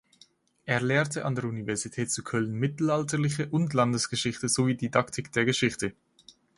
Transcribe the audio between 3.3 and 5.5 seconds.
und Landesgeschichte sowie Didaktik der